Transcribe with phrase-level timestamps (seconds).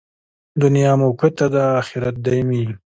[0.61, 2.63] دنیا موقته ده، اخرت دایمي.